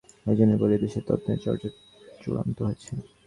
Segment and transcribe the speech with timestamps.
[0.25, 1.69] এই জন্য বলি, এদেশে তন্ত্রের চর্চা
[2.21, 2.91] চূড়ান্ত হয়েছে।